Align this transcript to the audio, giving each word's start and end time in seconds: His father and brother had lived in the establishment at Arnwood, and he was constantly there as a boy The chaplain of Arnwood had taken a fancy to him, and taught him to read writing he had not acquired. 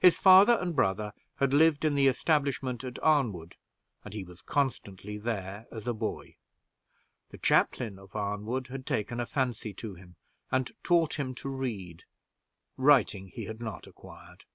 His 0.00 0.18
father 0.18 0.54
and 0.54 0.74
brother 0.74 1.12
had 1.34 1.52
lived 1.52 1.84
in 1.84 1.94
the 1.96 2.06
establishment 2.06 2.82
at 2.82 2.98
Arnwood, 3.02 3.56
and 4.06 4.14
he 4.14 4.24
was 4.24 4.40
constantly 4.40 5.18
there 5.18 5.66
as 5.70 5.86
a 5.86 5.92
boy 5.92 6.36
The 7.28 7.36
chaplain 7.36 7.98
of 7.98 8.12
Arnwood 8.16 8.68
had 8.68 8.86
taken 8.86 9.20
a 9.20 9.26
fancy 9.26 9.74
to 9.74 9.92
him, 9.92 10.16
and 10.50 10.70
taught 10.82 11.18
him 11.18 11.34
to 11.34 11.50
read 11.50 12.04
writing 12.78 13.28
he 13.28 13.44
had 13.44 13.60
not 13.60 13.86
acquired. 13.86 14.46